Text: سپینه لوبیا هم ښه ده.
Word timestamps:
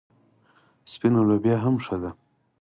سپینه 0.91 1.21
لوبیا 1.27 1.57
هم 1.63 1.75
ښه 1.85 1.95
ده. 2.01 2.11